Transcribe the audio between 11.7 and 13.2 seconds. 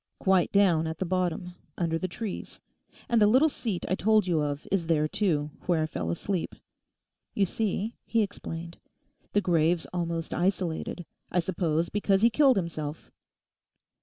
because he killed himself.